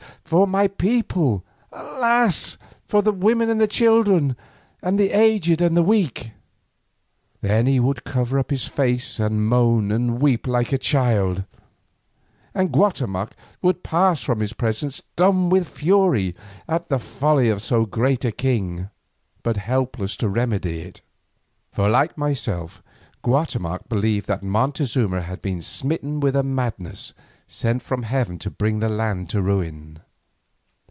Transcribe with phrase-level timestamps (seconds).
[0.23, 1.43] for my people,
[1.73, 2.57] alas!
[2.87, 4.37] for the women and the children,
[4.81, 6.31] the aged and the weak."
[7.41, 11.43] Then he would cover his face and moan and weep like a child,
[12.55, 16.33] and Guatemoc would pass from his presence dumb with fury
[16.65, 18.89] at the folly of so great a king,
[19.43, 21.01] but helpless to remedy it.
[21.73, 22.81] For like myself,
[23.21, 27.13] Guatemoc believed that Montezuma had been smitten with a madness
[27.47, 29.99] sent from heaven to bring the land to ruin.